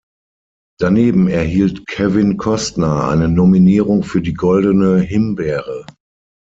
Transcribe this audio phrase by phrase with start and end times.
[0.79, 5.85] Daneben erhielt Kevin Costner eine Nominierung für die Goldene Himbeere.